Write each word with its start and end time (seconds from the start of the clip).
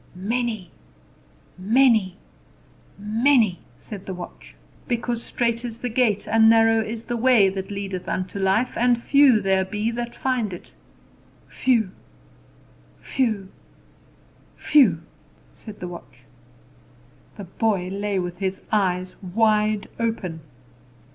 "Many, 0.15 0.71
many, 1.59 2.15
many!" 2.97 3.59
said 3.77 4.07
the 4.07 4.15
watch. 4.15 4.55
"Because 4.87 5.23
strait 5.23 5.63
is 5.63 5.77
the 5.77 5.89
gate, 5.89 6.27
and 6.27 6.49
narrow 6.49 6.79
is 6.83 7.05
the 7.05 7.15
way, 7.15 7.49
that 7.49 7.69
leadeth 7.69 8.09
unto 8.09 8.39
life, 8.39 8.75
and 8.75 8.99
few 8.99 9.39
there 9.39 9.63
be 9.63 9.91
that 9.91 10.15
find 10.15 10.53
it." 10.53 10.73
"Few, 11.47 11.91
few, 12.99 13.49
few!" 14.57 15.01
said 15.53 15.79
the 15.79 15.87
watch. 15.87 16.23
The 17.37 17.43
boy 17.43 17.89
lay 17.89 18.17
with 18.17 18.37
his 18.37 18.63
eyes 18.73 19.15
wide 19.21 19.87
open. 19.99 20.39